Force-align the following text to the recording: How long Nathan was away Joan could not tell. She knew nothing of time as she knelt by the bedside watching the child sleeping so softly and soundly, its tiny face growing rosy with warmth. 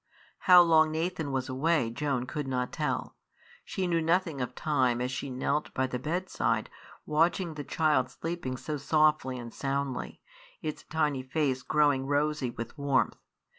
How 0.49 0.63
long 0.63 0.89
Nathan 0.91 1.31
was 1.31 1.47
away 1.47 1.91
Joan 1.91 2.25
could 2.25 2.47
not 2.47 2.71
tell. 2.73 3.15
She 3.63 3.85
knew 3.85 4.01
nothing 4.01 4.41
of 4.41 4.55
time 4.55 4.99
as 4.99 5.11
she 5.11 5.29
knelt 5.29 5.71
by 5.75 5.85
the 5.85 5.99
bedside 5.99 6.71
watching 7.05 7.53
the 7.53 7.63
child 7.63 8.09
sleeping 8.09 8.57
so 8.57 8.77
softly 8.77 9.37
and 9.37 9.53
soundly, 9.53 10.19
its 10.59 10.81
tiny 10.81 11.21
face 11.21 11.61
growing 11.61 12.07
rosy 12.07 12.49
with 12.49 12.75
warmth. 12.79 13.19